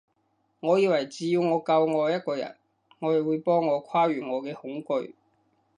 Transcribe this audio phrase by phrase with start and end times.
[0.61, 2.55] 我以為只要我夠愛一個人，
[3.01, 5.13] 愛會幫我跨越我嘅恐懼